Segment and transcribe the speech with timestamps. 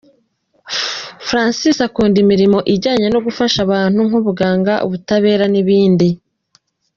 [1.27, 6.09] Francis akunda imirimo ijyanye no gufasha abantu nk’ubuganga, ubutabera n’ibindi.